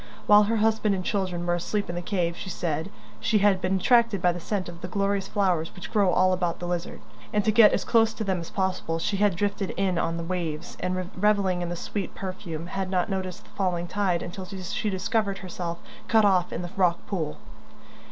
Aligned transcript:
While 0.25 0.45
her 0.45 0.55
husband 0.55 0.95
and 0.95 1.05
children 1.05 1.45
were 1.45 1.53
asleep 1.53 1.87
in 1.87 1.93
the 1.93 2.01
cave, 2.01 2.35
she 2.35 2.49
said, 2.49 2.89
she 3.19 3.37
had 3.37 3.61
been 3.61 3.75
attracted 3.75 4.19
by 4.19 4.31
the 4.31 4.39
scent 4.39 4.67
of 4.67 4.81
the 4.81 4.87
glorious 4.87 5.27
flowers, 5.27 5.75
which 5.75 5.91
grow 5.91 6.11
all 6.11 6.33
about 6.33 6.57
the 6.57 6.65
Lizard, 6.65 7.01
and 7.31 7.45
to 7.45 7.51
get 7.51 7.71
as 7.71 7.83
close 7.85 8.11
to 8.15 8.23
them 8.23 8.39
as 8.39 8.49
possible 8.49 8.97
she 8.97 9.17
had 9.17 9.35
drifted 9.35 9.69
in 9.77 9.99
on 9.99 10.17
the 10.17 10.23
waves, 10.23 10.75
and, 10.79 11.11
revelling 11.15 11.61
in 11.61 11.69
the 11.69 11.75
sweet 11.75 12.15
perfume, 12.15 12.65
had 12.65 12.89
not 12.89 13.09
noticed 13.11 13.43
the 13.43 13.51
falling 13.51 13.85
tide 13.87 14.23
until 14.23 14.43
she 14.47 14.89
discovered 14.89 15.37
herself 15.37 15.77
cut 16.07 16.25
off 16.25 16.51
in 16.51 16.63
the 16.63 16.71
rock 16.75 17.05
pool. 17.05 17.37